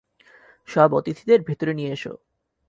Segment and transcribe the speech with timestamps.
[0.69, 2.13] সব অতিথিদের ভেতরে নিয়ে এসো।